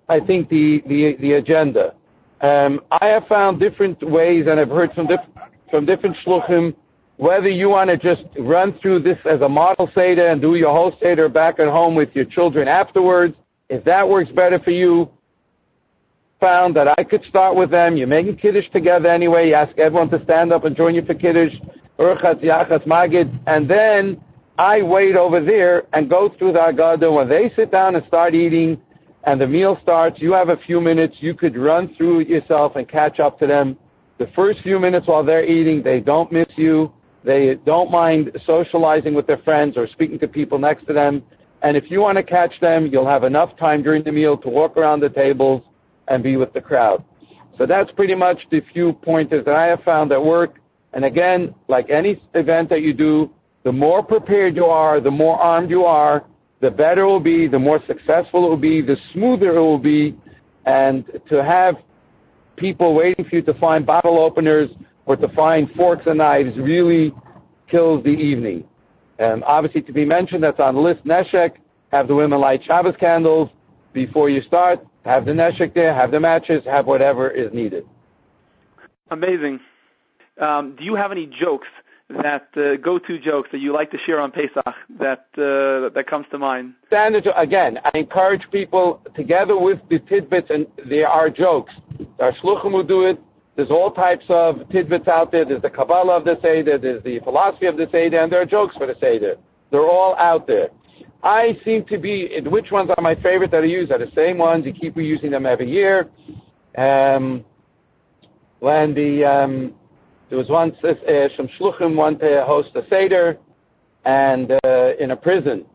I 0.08 0.20
think, 0.20 0.50
the, 0.50 0.82
the, 0.88 1.18
the 1.20 1.34
agenda. 1.34 1.94
Um, 2.42 2.82
I 2.90 3.08
have 3.08 3.28
found 3.28 3.60
different 3.60 4.02
ways, 4.02 4.46
and 4.48 4.60
I've 4.60 4.70
heard 4.70 4.94
from, 4.94 5.08
diff- 5.08 5.20
from 5.70 5.86
different 5.86 6.16
shluchim, 6.26 6.74
whether 7.18 7.50
you 7.50 7.68
want 7.70 7.90
to 7.90 7.98
just 7.98 8.24
run 8.40 8.80
through 8.82 9.02
this 9.02 9.18
as 9.30 9.42
a 9.42 9.50
model 9.50 9.92
Seder 9.94 10.28
and 10.28 10.42
do 10.42 10.56
your 10.56 10.72
whole 10.72 10.96
Seder 11.02 11.28
back 11.28 11.60
at 11.60 11.68
home 11.68 11.96
with 11.96 12.10
your 12.14 12.24
children 12.24 12.70
afterwards, 12.70 13.36
if 13.68 13.84
that 13.84 14.08
works 14.08 14.32
better 14.32 14.58
for 14.60 14.72
you, 14.72 15.10
found 16.40 16.74
that 16.78 16.88
I 16.98 17.04
could 17.04 17.24
start 17.26 17.58
with 17.58 17.70
them. 17.70 17.98
You're 17.98 18.08
making 18.08 18.38
Kiddush 18.38 18.70
together 18.72 19.10
anyway. 19.10 19.50
You 19.50 19.56
ask 19.56 19.78
everyone 19.78 20.10
to 20.12 20.24
stand 20.24 20.54
up 20.54 20.64
and 20.64 20.78
join 20.78 20.96
you 20.96 21.04
for 21.04 21.14
Kiddush, 21.14 21.54
Magid, 22.00 23.40
and 23.48 23.70
then 23.70 24.24
I 24.60 24.82
wait 24.82 25.16
over 25.16 25.40
there 25.40 25.88
and 25.94 26.10
go 26.10 26.30
through 26.38 26.52
the 26.52 26.60
Haggadah. 26.60 27.16
When 27.16 27.30
they 27.30 27.50
sit 27.56 27.72
down 27.72 27.96
and 27.96 28.06
start 28.08 28.36
eating 28.36 28.78
and 29.24 29.40
the 29.40 29.48
meal 29.48 29.80
starts, 29.82 30.20
you 30.20 30.34
have 30.34 30.50
a 30.50 30.58
few 30.58 30.82
minutes. 30.82 31.16
You 31.22 31.34
could 31.34 31.56
run 31.56 31.96
through 31.96 32.26
yourself 32.26 32.76
and 32.76 32.86
catch 32.86 33.22
up 33.22 33.40
to 33.40 33.48
them. 33.48 33.78
The 34.18 34.28
first 34.36 34.60
few 34.60 34.78
minutes 34.78 35.08
while 35.08 35.24
they're 35.24 35.46
eating, 35.46 35.82
they 35.82 36.02
don't 36.02 36.30
miss 36.30 36.50
you. 36.58 36.92
They 37.24 37.56
don't 37.66 37.90
mind 37.90 38.38
socializing 38.46 39.14
with 39.14 39.28
their 39.28 39.38
friends 39.38 39.78
or 39.78 39.88
speaking 39.88 40.20
to 40.20 40.28
people 40.28 40.60
next 40.60 40.86
to 40.88 40.94
them. 40.94 41.24
And 41.62 41.78
if 41.78 41.90
you 41.90 42.02
want 42.02 42.18
to 42.18 42.24
catch 42.24 42.60
them, 42.60 42.88
you'll 42.92 43.08
have 43.08 43.24
enough 43.24 43.56
time 43.56 43.82
during 43.82 44.04
the 44.04 44.12
meal 44.12 44.38
to 44.40 44.50
walk 44.50 44.76
around 44.76 45.00
the 45.00 45.10
tables 45.10 45.64
and 46.10 46.22
be 46.22 46.36
with 46.36 46.52
the 46.52 46.60
crowd. 46.60 47.02
So 47.58 47.66
that's 47.66 47.94
pretty 47.94 48.16
much 48.16 48.40
the 48.52 48.62
few 48.74 48.92
pointers 48.92 49.46
that 49.46 49.56
I 49.56 49.68
have 49.68 49.84
found 49.84 50.12
that 50.12 50.22
work. 50.22 50.60
And 50.92 51.06
again, 51.06 51.56
like 51.70 51.90
any 51.90 52.22
event 52.34 52.70
that 52.72 52.82
you 52.82 52.94
do, 52.94 53.32
the 53.64 53.72
more 53.72 54.04
prepared 54.04 54.56
you 54.56 54.66
are, 54.66 55.00
the 55.00 55.12
more 55.12 55.38
armed 55.38 55.70
you 55.70 55.84
are, 55.84 56.26
the 56.62 56.72
better 56.72 57.02
it 57.02 57.06
will 57.06 57.20
be, 57.20 57.48
the 57.48 57.60
more 57.60 57.80
successful 57.88 58.46
it 58.46 58.50
will 58.50 58.58
be, 58.58 58.82
the 58.82 58.98
smoother 59.14 59.56
it 59.58 59.60
will 59.60 59.80
be, 59.80 60.16
and 60.66 61.06
to 61.30 61.44
have 61.44 61.76
people 62.56 62.94
waiting 62.96 63.26
for 63.26 63.38
you 63.38 63.42
to 63.42 63.54
find 63.56 63.86
bottle 63.86 64.20
openers 64.20 64.70
or 65.06 65.16
to 65.16 65.28
find 65.30 65.72
forks 65.72 66.04
and 66.06 66.18
knives 66.18 66.58
really 66.58 67.14
kills 67.70 68.04
the 68.04 68.10
evening. 68.10 68.64
And 69.18 69.44
obviously, 69.44 69.82
to 69.84 69.92
be 69.92 70.06
mentioned, 70.06 70.44
that's 70.44 70.60
on 70.60 70.76
the 70.76 70.82
list. 70.82 71.04
Neshek, 71.06 71.54
have 71.92 72.08
the 72.08 72.16
women 72.16 72.40
light 72.40 72.64
Shabbos 72.64 72.96
candles 73.00 73.50
before 73.94 74.30
you 74.30 74.42
start. 74.42 74.86
Have 75.06 75.26
the 75.26 75.32
neshek 75.32 75.74
there, 75.74 75.94
have 75.94 76.12
the 76.12 76.20
matches, 76.20 76.64
have 76.66 76.86
whatever 76.86 77.30
is 77.30 77.52
needed. 77.54 77.86
Amazing. 79.12 79.60
Um, 80.40 80.76
do 80.78 80.84
you 80.84 80.96
have 80.96 81.12
any 81.12 81.26
jokes 81.26 81.68
that 82.10 82.48
uh, 82.58 82.76
go-to 82.78 83.20
jokes 83.20 83.50
that 83.52 83.60
you 83.60 83.72
like 83.72 83.92
to 83.92 83.98
share 84.00 84.20
on 84.20 84.32
Pesach 84.32 84.76
that 85.00 85.28
uh, 85.38 85.94
that 85.94 86.06
comes 86.08 86.26
to 86.32 86.40
mind? 86.40 86.74
Standard 86.88 87.28
again. 87.36 87.80
I 87.84 87.98
encourage 87.98 88.42
people 88.52 89.02
together 89.16 89.60
with 89.60 89.80
the 89.90 90.00
tidbits, 90.00 90.50
and 90.50 90.66
there 90.88 91.08
are 91.08 91.30
jokes. 91.30 91.74
Our 92.20 92.34
shluchim 92.34 92.74
will 92.74 92.84
do 92.84 93.06
it. 93.06 93.20
There's 93.56 93.72
all 93.72 93.92
types 93.92 94.26
of 94.30 94.68
tidbits 94.70 95.08
out 95.08 95.32
there. 95.32 95.46
There's 95.46 95.62
the 95.62 95.70
Kabbalah 95.70 96.18
of 96.18 96.26
the 96.26 96.40
Seder. 96.42 96.78
There's 96.78 97.04
the 97.04 97.20
philosophy 97.20 97.66
of 97.66 97.78
the 97.78 97.88
Seder, 97.92 98.20
and 98.20 98.32
there 98.32 98.42
are 98.42 98.46
jokes 98.46 98.76
for 98.78 98.88
the 98.88 98.96
Seder. 99.00 99.36
They're 99.70 99.82
all 99.82 100.16
out 100.16 100.48
there. 100.48 100.70
I 101.22 101.58
seem 101.66 101.84
to 101.86 101.98
be, 101.98 102.40
which 102.46 102.72
ones 102.72 102.90
are 102.96 103.02
my 103.02 103.16
favorite 103.16 103.52
that 103.52 103.64
I 103.64 103.66
use 103.66 103.92
are 103.92 103.98
the 103.98 104.12
same 104.16 104.38
ones. 104.38 104.66
You 104.66 104.74
keep 104.74 104.96
reusing 104.96 105.32
them 105.32 105.46
every 105.46 105.70
year. 105.70 106.10
Um, 106.78 107.44
when 108.60 108.94
the, 108.94 109.26
um, 109.26 109.74
there 110.30 110.38
was 110.38 110.48
once 110.50 110.76
uh, 110.84 110.94
some 111.36 111.50
shluchim 111.60 111.96
wanted 111.96 112.20
to 112.20 112.44
host 112.46 112.70
a 112.76 112.84
Seder 112.90 113.38
and 114.06 114.52
uh, 114.64 114.92
in 115.00 115.12
a 115.12 115.16
prison. 115.16 115.66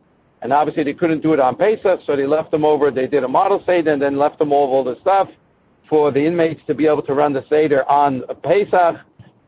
And 0.42 0.52
obviously 0.52 0.84
they 0.84 0.92
couldn't 0.92 1.23
do 1.23 1.32
it 1.32 1.40
on 1.40 1.56
Pesach, 1.56 2.00
so 2.06 2.16
they 2.16 2.26
left 2.26 2.50
them 2.50 2.64
over. 2.64 2.90
They 2.90 3.06
did 3.06 3.25
a 3.25 3.28
model 3.28 3.62
Seder 3.66 3.92
and 3.92 4.00
then 4.00 4.16
left 4.16 4.38
them 4.38 4.52
over 4.52 4.73
all 4.73 4.84
the 4.84 4.96
stuff 5.00 5.28
for 5.88 6.11
the 6.12 6.25
inmates 6.25 6.61
to 6.66 6.75
be 6.75 6.87
able 6.87 7.02
to 7.02 7.14
run 7.14 7.32
the 7.32 7.44
Seder 7.49 7.88
on 7.88 8.23
Pesach. 8.42 8.96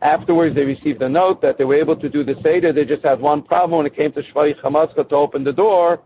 Afterwards, 0.02 0.54
they 0.54 0.64
received 0.64 1.00
a 1.02 1.08
note 1.08 1.40
that 1.42 1.56
they 1.56 1.64
were 1.64 1.76
able 1.76 1.96
to 1.96 2.08
do 2.08 2.22
the 2.24 2.34
Seder. 2.42 2.72
They 2.72 2.84
just 2.84 3.04
had 3.04 3.20
one 3.20 3.42
problem 3.42 3.78
when 3.78 3.86
it 3.86 3.94
came 3.94 4.12
to 4.12 4.22
Shfoch 4.22 4.60
Chamatcha 4.60 5.04
to 5.04 5.14
open 5.14 5.44
the 5.44 5.52
door. 5.52 6.00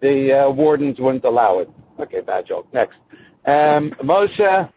The 0.00 0.46
uh, 0.46 0.50
wardens 0.50 0.98
wouldn't 0.98 1.24
allow 1.24 1.60
it. 1.60 1.70
Okay, 1.98 2.20
bad 2.20 2.46
joke. 2.46 2.66
Next. 2.74 2.96
Um, 3.46 3.94
Moshe, 4.02 4.70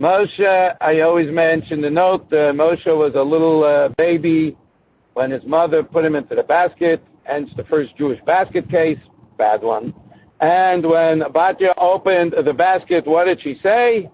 Moshe, 0.00 0.76
I 0.80 1.00
always 1.00 1.30
mention 1.30 1.80
the 1.80 1.90
note. 1.90 2.26
Uh, 2.32 2.52
Moshe 2.52 2.86
was 2.86 3.12
a 3.14 3.22
little 3.22 3.64
uh, 3.64 3.88
baby 3.96 4.56
when 5.14 5.30
his 5.30 5.44
mother 5.44 5.82
put 5.82 6.04
him 6.04 6.16
into 6.16 6.34
the 6.34 6.42
basket, 6.42 7.02
hence 7.22 7.50
the 7.56 7.64
first 7.64 7.96
Jewish 7.96 8.20
basket 8.26 8.68
case. 8.68 8.98
Bad 9.38 9.62
one. 9.62 9.94
And 10.40 10.84
when 10.84 11.20
Batya 11.20 11.74
opened 11.78 12.34
the 12.44 12.52
basket, 12.52 13.06
what 13.06 13.24
did 13.24 13.40
she 13.40 13.58
say? 13.62 14.10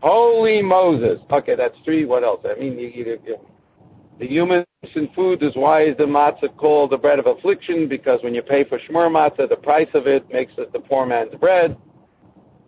Holy 0.00 0.62
Moses. 0.62 1.20
Okay, 1.30 1.56
that's 1.56 1.76
three. 1.84 2.04
What 2.04 2.22
else? 2.22 2.44
I 2.44 2.58
mean, 2.58 2.78
you, 2.78 2.88
you, 2.88 3.18
you, 3.26 3.36
the 4.20 4.26
human 4.26 4.64
in 4.94 5.08
food 5.14 5.42
is 5.42 5.56
why 5.56 5.82
is 5.82 5.96
the 5.96 6.04
matzah 6.04 6.54
called 6.56 6.90
the 6.90 6.96
bread 6.96 7.18
of 7.18 7.26
affliction? 7.26 7.88
Because 7.88 8.20
when 8.22 8.34
you 8.34 8.42
pay 8.42 8.64
for 8.64 8.78
shmur 8.78 9.10
matzah, 9.10 9.48
the 9.48 9.56
price 9.56 9.88
of 9.94 10.06
it 10.06 10.30
makes 10.30 10.52
it 10.58 10.72
the 10.72 10.78
poor 10.78 11.06
man's 11.06 11.34
bread. 11.36 11.76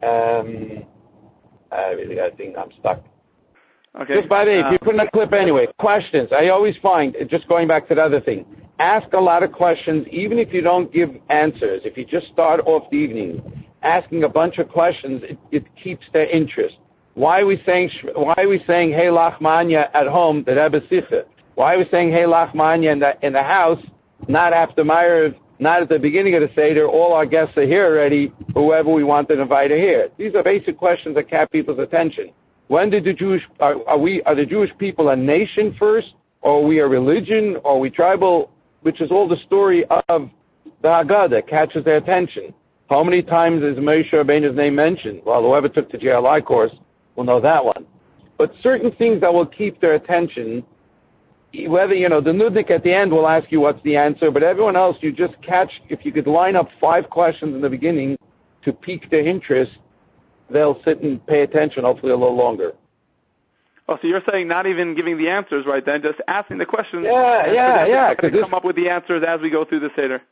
Um, 0.03 0.85
I 1.73 1.91
really, 1.91 2.21
I 2.21 2.31
think 2.31 2.57
I'm 2.57 2.71
stuck. 2.81 3.03
Okay. 4.01 4.15
Just 4.15 4.29
by 4.29 4.45
the 4.45 4.51
way, 4.51 4.61
if 4.61 4.73
you 4.73 4.79
put 4.79 4.95
in 4.95 5.01
a 5.01 5.11
clip 5.11 5.33
anyway, 5.33 5.67
questions. 5.79 6.29
I 6.31 6.49
always 6.49 6.77
find, 6.83 7.17
just 7.31 7.49
going 7.49 7.67
back 7.67 7.89
to 7.89 7.95
the 7.95 8.03
other 8.03 8.21
thing, 8.21 8.45
ask 8.79 9.11
a 9.15 9.21
lot 9.21 9.43
of 9.43 9.53
questions, 9.53 10.07
even 10.11 10.39
if 10.39 10.53
you 10.53 10.61
don't 10.61 10.93
give 10.93 11.11
answers. 11.31 11.83
If 11.85 11.97
you 11.97 12.05
just 12.05 12.27
start 12.29 12.61
off 12.67 12.91
the 12.91 12.97
evening 12.99 13.67
asking 13.83 14.25
a 14.25 14.29
bunch 14.29 14.59
of 14.59 14.69
questions, 14.69 15.23
it, 15.23 15.39
it 15.51 15.65
keeps 15.83 16.05
their 16.13 16.29
interest. 16.29 16.77
Why 17.15 17.41
are 17.41 17.47
we 17.47 17.63
saying 17.65 17.91
Why 18.15 18.35
are 18.37 18.49
we 18.49 18.63
saying 18.67 18.93
Ha 18.93 19.05
Lachma 19.05 19.61
Anya 19.61 19.91
at 19.95 20.07
home? 20.07 20.45
The 20.45 20.55
Rebbe 20.55 20.81
Sicha. 20.89 21.25
Why 21.55 21.75
are 21.75 21.79
we 21.79 21.87
saying 21.91 22.13
Ha 22.13 22.19
Lachma 22.19 22.75
Anya 22.75 22.91
in 22.91 22.99
the 22.99 23.27
in 23.27 23.33
the 23.33 23.43
house? 23.43 23.81
Not 24.29 24.53
after 24.53 24.85
Meyer, 24.85 25.35
not 25.59 25.83
at 25.83 25.89
the 25.89 25.99
beginning 25.99 26.35
of 26.35 26.43
the 26.43 26.51
seder. 26.55 26.87
All 26.87 27.13
our 27.13 27.27
guests 27.27 27.57
are 27.57 27.67
here 27.67 27.87
already. 27.87 28.33
Whoever 28.55 28.93
we 28.93 29.05
want 29.05 29.29
to 29.29 29.41
invite 29.41 29.71
are 29.71 29.79
here. 29.79 30.09
These 30.19 30.35
are 30.35 30.43
basic 30.43 30.77
questions 30.77 31.15
that 31.17 31.29
catch 31.29 31.51
people's 31.51 31.79
attention. 31.79 32.31
When 32.69 32.91
did 32.91 33.05
the 33.05 33.13
Jewish 33.13 33.43
are, 33.61 33.77
are 33.87 33.99
we 33.99 34.23
are 34.23 34.35
the 34.35 34.47
Jewish 34.47 34.71
people 34.79 35.11
a 35.11 35.17
nation 35.17 35.75
first, 35.79 36.15
or 36.43 36.63
are 36.63 36.67
we 36.67 36.81
a 36.81 36.87
religion, 36.87 37.57
or 37.65 37.77
are 37.77 37.79
we 37.79 37.91
tribal? 37.91 38.51
Which 38.83 39.01
is 39.01 39.11
all 39.11 39.29
the 39.29 39.37
story 39.37 39.85
of 40.09 40.31
the 40.83 40.89
Haggadah 40.89 41.49
catches 41.49 41.85
their 41.85 41.97
attention. 41.97 42.53
How 42.89 43.03
many 43.03 43.23
times 43.23 43.63
is 43.63 43.77
Moshe 43.79 44.13
Rabbeinu's 44.13 44.57
name 44.57 44.75
mentioned? 44.75 45.23
Well, 45.25 45.43
whoever 45.43 45.69
took 45.69 45.91
the 45.91 45.99
JLI 45.99 46.45
course 46.45 46.73
will 47.17 47.25
know 47.25 47.41
that 47.41 47.65
one. 47.65 47.87
But 48.39 48.53
certain 48.63 48.93
things 48.93 49.21
that 49.23 49.33
will 49.33 49.47
keep 49.47 49.81
their 49.81 49.95
attention, 49.95 50.65
whether, 51.69 51.95
you 51.95 52.09
know, 52.09 52.21
the 52.21 52.31
nudnik 52.31 52.71
at 52.71 52.83
the 52.83 52.93
end 52.93 53.11
will 53.13 53.27
ask 53.27 53.51
you 53.51 53.61
what's 53.61 53.83
the 53.83 53.97
answer, 53.97 54.31
but 54.31 54.43
everyone 54.43 54.77
else, 54.77 54.97
you 55.01 55.13
just 55.13 55.41
catch, 55.43 55.71
if 55.89 56.05
you 56.05 56.13
could 56.13 56.27
line 56.27 56.57
up 56.57 56.69
five 56.81 57.09
questions 57.09 57.55
in 57.55 57.61
the 57.61 57.71
beginning 57.71 58.19
to 58.65 58.73
pique 58.73 59.11
their 59.11 59.27
interest, 59.27 59.73
they'll 60.51 60.81
sit 60.85 61.01
and 61.01 61.25
pay 61.27 61.43
attention, 61.43 61.85
hopefully 61.85 62.13
a 62.13 62.17
little 62.17 62.37
longer. 62.37 62.73
Oh, 63.89 63.99
so 64.03 64.09
you're 64.09 64.23
saying 64.29 64.49
not 64.49 64.67
even 64.67 64.97
giving 64.97 65.17
the 65.17 65.29
answers 65.29 65.65
right 65.65 65.85
then, 65.85 66.03
just 66.03 66.19
asking 66.27 66.59
the 66.59 66.67
questions. 66.67 67.05
Yeah, 67.05 67.53
yeah, 67.53 67.87
yeah. 67.87 68.15
Because 68.15 68.33
come 68.41 68.55
up 68.55 68.65
with 68.65 68.77
the 68.77 68.89
answers 68.89 69.23
as 69.27 69.41
we 69.41 69.49
go 69.49 69.65
through 69.65 69.81
the 69.81 69.91
seder. 69.95 70.23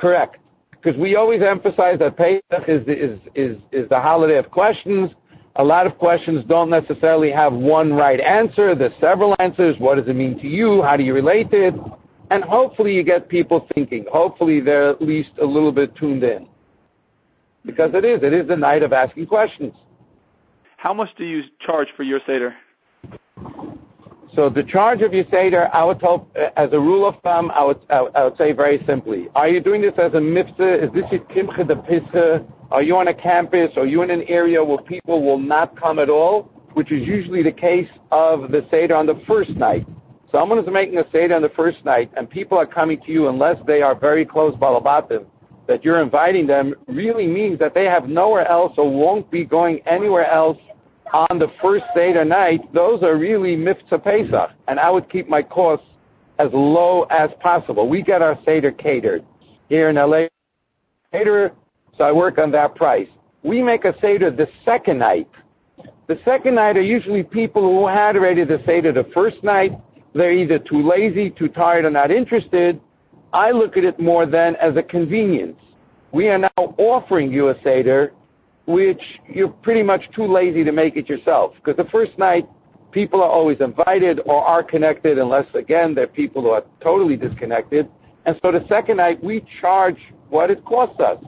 Correct. 0.00 0.38
Because 0.70 0.98
we 0.98 1.14
always 1.14 1.42
emphasize 1.42 1.98
that 1.98 2.16
Pesach 2.16 2.68
is 2.68 2.82
is, 2.88 3.20
is, 3.34 3.56
is 3.72 3.88
the 3.90 4.00
holiday 4.00 4.38
of 4.38 4.50
questions, 4.50 5.10
a 5.56 5.64
lot 5.64 5.86
of 5.86 5.98
questions 5.98 6.44
don't 6.48 6.70
necessarily 6.70 7.30
have 7.30 7.52
one 7.52 7.92
right 7.92 8.20
answer. 8.20 8.74
There's 8.74 8.92
several 9.00 9.36
answers. 9.38 9.76
What 9.78 9.96
does 9.96 10.08
it 10.08 10.16
mean 10.16 10.38
to 10.40 10.46
you? 10.46 10.82
How 10.82 10.96
do 10.96 11.02
you 11.02 11.14
relate 11.14 11.50
to 11.50 11.68
it? 11.68 11.74
And 12.30 12.42
hopefully 12.42 12.94
you 12.94 13.02
get 13.02 13.28
people 13.28 13.66
thinking. 13.74 14.06
Hopefully 14.10 14.60
they're 14.60 14.88
at 14.88 15.02
least 15.02 15.32
a 15.40 15.44
little 15.44 15.72
bit 15.72 15.94
tuned 15.96 16.24
in. 16.24 16.48
Because 17.66 17.90
it 17.94 18.04
is. 18.04 18.22
It 18.22 18.32
is 18.32 18.48
the 18.48 18.56
night 18.56 18.82
of 18.82 18.92
asking 18.92 19.26
questions. 19.26 19.74
How 20.78 20.94
much 20.94 21.10
do 21.16 21.24
you 21.24 21.42
charge 21.60 21.88
for 21.96 22.02
your 22.02 22.20
Seder? 22.26 22.54
So 24.34 24.48
the 24.48 24.62
charge 24.62 25.02
of 25.02 25.12
your 25.12 25.24
Seder, 25.30 25.68
I 25.74 25.84
would 25.84 26.00
tell, 26.00 26.26
as 26.56 26.70
a 26.72 26.80
rule 26.80 27.06
of 27.06 27.20
thumb, 27.22 27.50
I 27.50 27.62
would, 27.62 27.78
I 27.90 28.24
would 28.24 28.38
say 28.38 28.52
very 28.52 28.82
simply, 28.86 29.28
are 29.34 29.48
you 29.48 29.60
doing 29.60 29.82
this 29.82 29.92
as 29.98 30.14
a 30.14 30.20
mitzvah? 30.20 30.84
Is 30.84 30.90
this 30.92 31.04
your 31.12 31.20
kimcha 31.26 31.68
de 31.68 31.74
pischa? 31.74 32.44
Are 32.72 32.82
you 32.82 32.96
on 32.96 33.08
a 33.08 33.14
campus? 33.14 33.70
Are 33.76 33.84
you 33.84 34.00
in 34.00 34.10
an 34.10 34.22
area 34.28 34.64
where 34.64 34.78
people 34.78 35.22
will 35.22 35.38
not 35.38 35.78
come 35.78 35.98
at 35.98 36.08
all? 36.08 36.44
Which 36.72 36.90
is 36.90 37.06
usually 37.06 37.42
the 37.42 37.52
case 37.52 37.88
of 38.10 38.50
the 38.50 38.66
Seder 38.70 38.96
on 38.96 39.04
the 39.04 39.20
first 39.26 39.50
night. 39.50 39.86
Someone 40.30 40.58
is 40.58 40.64
making 40.72 40.96
a 40.96 41.04
Seder 41.12 41.34
on 41.34 41.42
the 41.42 41.50
first 41.50 41.84
night, 41.84 42.10
and 42.16 42.30
people 42.30 42.56
are 42.56 42.64
coming 42.64 42.98
to 43.04 43.12
you 43.12 43.28
unless 43.28 43.58
they 43.66 43.82
are 43.82 43.94
very 43.94 44.24
close 44.24 44.54
balabatim, 44.54 45.26
that 45.68 45.84
you're 45.84 46.00
inviting 46.00 46.46
them 46.46 46.74
really 46.88 47.26
means 47.26 47.58
that 47.58 47.74
they 47.74 47.84
have 47.84 48.08
nowhere 48.08 48.48
else 48.48 48.72
or 48.78 48.90
won't 48.90 49.30
be 49.30 49.44
going 49.44 49.82
anywhere 49.86 50.30
else 50.30 50.56
on 51.12 51.38
the 51.38 51.52
first 51.60 51.84
Seder 51.94 52.24
night. 52.24 52.62
Those 52.72 53.02
are 53.02 53.18
really 53.18 53.54
mitzvah 53.54 53.98
Pesach, 53.98 54.50
and 54.68 54.80
I 54.80 54.88
would 54.88 55.10
keep 55.10 55.28
my 55.28 55.42
costs 55.42 55.84
as 56.38 56.48
low 56.54 57.02
as 57.10 57.28
possible. 57.40 57.86
We 57.86 58.00
get 58.00 58.22
our 58.22 58.38
Seder 58.46 58.72
catered 58.72 59.26
here 59.68 59.90
in 59.90 59.96
LA. 59.96 60.28
Caterer 61.12 61.52
so 61.96 62.04
I 62.04 62.12
work 62.12 62.38
on 62.38 62.50
that 62.52 62.74
price. 62.74 63.08
We 63.42 63.62
make 63.62 63.84
a 63.84 63.94
Seder 64.00 64.30
the 64.30 64.48
second 64.64 64.98
night. 64.98 65.28
The 66.06 66.18
second 66.24 66.54
night 66.56 66.76
are 66.76 66.82
usually 66.82 67.22
people 67.22 67.62
who 67.62 67.86
had 67.86 68.16
already 68.16 68.44
the 68.44 68.62
Seder 68.66 68.92
the 68.92 69.08
first 69.14 69.42
night. 69.42 69.72
They're 70.14 70.32
either 70.32 70.58
too 70.58 70.82
lazy, 70.86 71.30
too 71.30 71.48
tired, 71.48 71.84
or 71.84 71.90
not 71.90 72.10
interested. 72.10 72.80
I 73.32 73.50
look 73.50 73.76
at 73.76 73.84
it 73.84 73.98
more 73.98 74.26
than 74.26 74.56
as 74.56 74.76
a 74.76 74.82
convenience. 74.82 75.58
We 76.12 76.28
are 76.28 76.38
now 76.38 76.74
offering 76.76 77.32
you 77.32 77.48
a 77.48 77.54
Seder, 77.64 78.12
which 78.66 79.00
you're 79.28 79.48
pretty 79.48 79.82
much 79.82 80.02
too 80.14 80.26
lazy 80.26 80.64
to 80.64 80.72
make 80.72 80.96
it 80.96 81.08
yourself. 81.08 81.54
Because 81.54 81.76
the 81.76 81.90
first 81.90 82.18
night, 82.18 82.46
people 82.90 83.22
are 83.22 83.30
always 83.30 83.60
invited 83.60 84.20
or 84.26 84.44
are 84.44 84.62
connected, 84.62 85.18
unless, 85.18 85.46
again, 85.54 85.94
they're 85.94 86.06
people 86.06 86.42
who 86.42 86.50
are 86.50 86.64
totally 86.82 87.16
disconnected. 87.16 87.88
And 88.26 88.38
so 88.42 88.52
the 88.52 88.64
second 88.68 88.98
night, 88.98 89.22
we 89.24 89.44
charge 89.60 89.96
what 90.28 90.50
it 90.50 90.64
costs 90.64 91.00
us. 91.00 91.18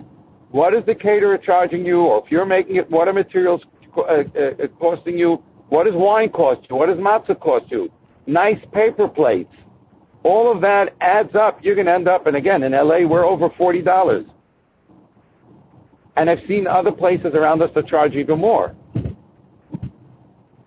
What 0.55 0.73
is 0.73 0.87
the 0.87 0.95
caterer 0.95 1.37
charging 1.37 1.85
you? 1.85 2.03
Or 2.03 2.25
if 2.25 2.31
you're 2.31 2.47
making 2.47 2.77
it, 2.77 2.89
what 2.89 3.09
are 3.09 3.13
materials 3.13 3.61
uh, 3.97 4.01
uh, 4.01 4.69
costing 4.79 5.19
you? 5.19 5.43
What 5.69 5.83
does 5.83 5.95
wine 5.97 6.29
cost 6.29 6.69
you? 6.71 6.77
What 6.77 6.87
does 6.87 6.99
matzah 6.99 7.41
cost 7.41 7.73
you? 7.73 7.91
Nice 8.29 8.61
paper 8.73 9.09
plates. 9.09 9.53
All 10.23 10.55
of 10.55 10.61
that 10.61 10.95
adds 11.01 11.35
up. 11.35 11.59
You're 11.65 11.75
going 11.75 11.89
to 11.89 11.93
end 11.93 12.07
up, 12.07 12.29
and 12.29 12.37
again, 12.37 12.63
in 12.63 12.71
LA, 12.71 13.05
we're 13.05 13.25
over 13.25 13.49
$40. 13.49 14.27
And 16.17 16.31
I've 16.31 16.47
seen 16.47 16.69
other 16.69 16.93
places 16.93 17.35
around 17.35 17.61
us 17.61 17.71
that 17.75 17.89
charge 17.89 18.13
even 18.13 18.39
more. 18.39 18.77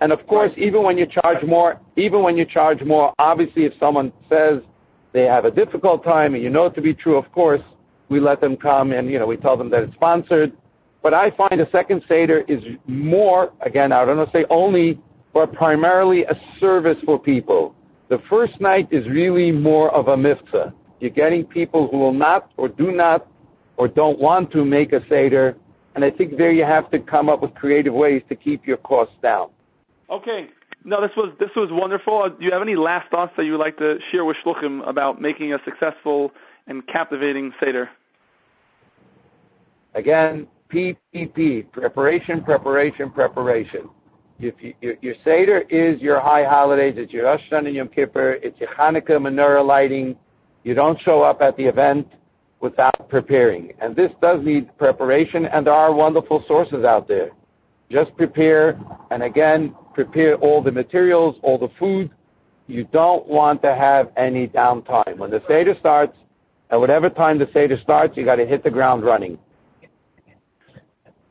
And 0.01 0.12
of 0.12 0.27
course, 0.27 0.51
even 0.58 0.84
when 0.84 0.98
you 0.98 1.06
charge 1.06 1.46
more, 1.46 1.79
even 1.96 2.24
when 2.24 2.36
you 2.36 2.44
charge 2.44 2.82
more, 2.82 3.13
obviously 3.20 3.63
if 3.63 3.72
someone 3.79 4.12
says 4.27 4.60
they 5.13 5.24
have 5.24 5.46
a 5.46 5.51
difficult 5.51 6.03
time, 6.03 6.34
and 6.34 6.44
you 6.44 6.50
know 6.50 6.65
it 6.65 6.75
to 6.75 6.82
be 6.82 6.94
true, 6.94 7.15
of 7.15 7.32
course, 7.32 7.62
we 8.09 8.19
let 8.19 8.41
them 8.41 8.55
come 8.57 8.91
and, 8.91 9.09
you 9.09 9.19
know, 9.19 9.27
we 9.27 9.37
tell 9.37 9.57
them 9.57 9.69
that 9.71 9.83
it's 9.83 9.93
sponsored. 9.93 10.53
But 11.03 11.13
I 11.13 11.31
find 11.31 11.61
a 11.61 11.69
second 11.71 12.03
Seder 12.07 12.43
is 12.47 12.63
more, 12.87 13.51
again, 13.61 13.91
I 13.91 14.05
don't 14.05 14.17
want 14.17 14.31
to 14.31 14.37
say 14.37 14.45
only, 14.49 14.99
but 15.33 15.53
primarily 15.53 16.23
a 16.25 16.35
service 16.59 16.97
for 17.05 17.19
people. 17.19 17.75
The 18.09 18.21
first 18.29 18.59
night 18.59 18.87
is 18.91 19.07
really 19.07 19.51
more 19.51 19.93
of 19.93 20.07
a 20.07 20.17
mitzvah. 20.17 20.73
You're 20.99 21.11
getting 21.11 21.45
people 21.45 21.87
who 21.89 21.97
will 21.97 22.13
not 22.13 22.51
or 22.57 22.67
do 22.67 22.91
not 22.91 23.27
or 23.75 23.87
don't 23.87 24.19
want 24.19 24.51
to 24.51 24.65
make 24.65 24.93
a 24.93 25.01
Seder, 25.07 25.55
and 25.95 26.03
I 26.03 26.09
think 26.09 26.37
there 26.37 26.51
you 26.51 26.63
have 26.63 26.89
to 26.91 26.99
come 26.99 27.29
up 27.29 27.41
with 27.41 27.53
creative 27.53 27.93
ways 27.93 28.23
to 28.29 28.35
keep 28.35 28.65
your 28.65 28.77
costs 28.77 29.15
down. 29.21 29.49
Okay. 30.09 30.47
No, 30.83 31.01
this 31.01 31.11
was 31.17 31.33
this 31.39 31.49
was 31.55 31.69
wonderful. 31.71 32.29
Do 32.29 32.45
you 32.45 32.51
have 32.51 32.61
any 32.61 32.75
last 32.75 33.11
thoughts 33.11 33.33
that 33.35 33.45
you 33.45 33.51
would 33.51 33.59
like 33.59 33.77
to 33.77 33.99
share 34.09 34.23
with 34.23 34.37
Shluchim 34.43 34.87
about 34.87 35.21
making 35.21 35.53
a 35.53 35.59
successful 35.65 36.31
and 36.67 36.86
captivating 36.88 37.53
Seder? 37.59 37.89
Again, 39.95 40.47
PPP, 40.71 41.71
preparation, 41.71 42.43
preparation, 42.43 43.09
preparation. 43.09 43.89
If 44.39 44.55
you, 44.59 44.74
your, 44.81 44.95
your 45.01 45.15
Seder 45.24 45.62
is 45.69 46.00
your 46.01 46.19
high 46.19 46.43
holidays, 46.43 46.95
it's 46.97 47.12
your 47.12 47.25
Rosh 47.25 47.41
Hashanah 47.51 47.67
and 47.67 47.75
Yom 47.75 47.88
Kippur, 47.88 48.33
it's 48.43 48.59
your 48.59 48.69
Hanukkah 48.69 49.17
menorah 49.17 49.65
lighting. 49.65 50.15
You 50.63 50.75
don't 50.75 51.01
show 51.01 51.21
up 51.24 51.41
at 51.41 51.57
the 51.57 51.63
event 51.63 52.07
without 52.59 53.09
preparing. 53.09 53.74
And 53.79 53.95
this 53.95 54.12
does 54.21 54.43
need 54.43 54.75
preparation, 54.77 55.45
and 55.45 55.65
there 55.65 55.74
are 55.74 55.93
wonderful 55.93 56.43
sources 56.47 56.83
out 56.83 57.07
there. 57.07 57.31
Just 57.89 58.15
prepare, 58.17 58.79
and 59.12 59.24
again, 59.24 59.74
prepare 59.93 60.36
all 60.36 60.62
the 60.62 60.71
materials, 60.71 61.38
all 61.41 61.57
the 61.57 61.69
food. 61.79 62.12
You 62.67 62.83
don't 62.83 63.25
want 63.27 63.62
to 63.62 63.74
have 63.74 64.12
any 64.17 64.47
downtime. 64.47 65.17
When 65.17 65.31
the 65.31 65.41
Seder 65.47 65.75
starts, 65.79 66.17
at 66.69 66.79
whatever 66.79 67.09
time 67.09 67.39
the 67.39 67.50
Seder 67.53 67.77
starts, 67.81 68.17
you 68.17 68.25
got 68.25 68.36
to 68.36 68.45
hit 68.45 68.63
the 68.63 68.71
ground 68.71 69.03
running. 69.03 69.38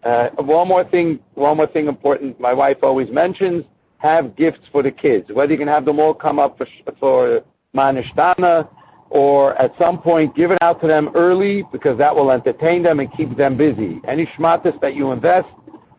Uh, 0.02 0.28
one 0.38 0.68
more 0.68 0.84
thing, 0.84 1.18
one 1.34 1.56
more 1.56 1.66
thing 1.66 1.88
important. 1.88 2.38
My 2.40 2.52
wife 2.52 2.78
always 2.82 3.10
mentions: 3.10 3.64
have 3.98 4.36
gifts 4.36 4.60
for 4.70 4.82
the 4.82 4.90
kids. 4.90 5.26
Whether 5.32 5.52
you 5.52 5.58
can 5.58 5.68
have 5.68 5.84
them 5.84 5.98
all 5.98 6.14
come 6.14 6.38
up 6.38 6.56
for 6.56 6.66
for 7.00 7.42
manishtana, 7.74 8.68
or 9.10 9.60
at 9.60 9.72
some 9.78 10.00
point 10.00 10.34
give 10.36 10.50
it 10.50 10.58
out 10.60 10.80
to 10.80 10.86
them 10.86 11.10
early 11.14 11.64
because 11.72 11.98
that 11.98 12.14
will 12.14 12.30
entertain 12.30 12.82
them 12.82 13.00
and 13.00 13.12
keep 13.14 13.36
them 13.36 13.56
busy. 13.56 14.00
Any 14.06 14.26
shmatis 14.38 14.80
that 14.80 14.94
you 14.94 15.12
invest 15.12 15.48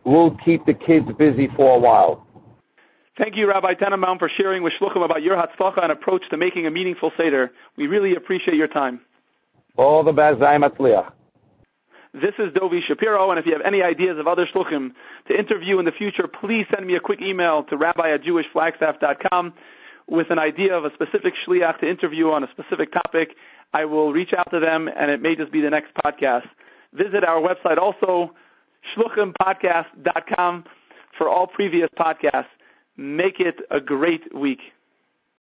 will 0.06 0.38
keep 0.44 0.66
the 0.66 0.74
kids 0.74 1.08
busy 1.18 1.50
for 1.56 1.76
a 1.76 1.80
while. 1.80 2.26
Thank 3.18 3.36
you, 3.36 3.50
Rabbi 3.50 3.74
Tenenbaum, 3.74 4.20
for 4.20 4.30
sharing 4.30 4.62
with 4.62 4.74
Shluchim 4.80 5.04
about 5.04 5.24
your 5.24 5.36
hatzlacha 5.36 5.82
and 5.82 5.92
approach 5.92 6.22
to 6.30 6.38
making 6.38 6.68
a 6.68 6.72
meaningful 6.72 7.12
seder. 7.18 7.52
We 7.76 7.88
really 7.88 8.16
appreciate 8.16 8.56
your 8.56 8.68
time. 8.68 9.02
All 9.78 10.04
the 10.04 10.12
best, 10.12 10.40
this 12.14 12.34
is 12.40 12.52
Dovi 12.54 12.82
Shapiro, 12.82 13.30
and 13.30 13.40
if 13.40 13.46
you 13.46 13.54
have 13.54 13.62
any 13.62 13.84
ideas 13.84 14.18
of 14.18 14.28
other 14.28 14.48
shluchim 14.48 14.92
to 15.28 15.38
interview 15.38 15.78
in 15.78 15.86
the 15.86 15.92
future, 15.92 16.28
please 16.28 16.66
send 16.74 16.88
me 16.88 16.96
a 16.96 17.00
quick 17.00 17.22
email 17.22 17.64
to 17.66 17.78
rabbi 17.78 18.12
at 18.12 18.24
jewishflagstaff.com 18.24 19.54
with 20.08 20.32
an 20.32 20.40
idea 20.40 20.74
of 20.74 20.86
a 20.86 20.94
specific 20.94 21.34
shliach 21.46 21.80
to 21.80 21.90
interview 21.90 22.32
on 22.32 22.44
a 22.44 22.50
specific 22.52 22.92
topic. 22.92 23.36
I 23.74 23.86
will 23.86 24.14
reach 24.14 24.34
out 24.34 24.50
to 24.52 24.60
them, 24.60 24.90
and 24.98 25.12
it 25.12 25.22
may 25.22 25.36
just 25.36 25.52
be 25.52 25.62
the 25.62 25.70
next 25.70 25.94
podcast. 26.04 26.48
Visit 26.94 27.24
our 27.24 27.40
website 27.40 27.78
also, 27.78 28.34
shluchimpodcast.com, 28.96 30.64
for 31.18 31.30
all 31.30 31.46
previous 31.46 31.90
podcasts. 32.00 32.46
Make 32.96 33.40
it 33.40 33.60
a 33.70 33.80
great 33.80 34.34
week. 34.34 34.62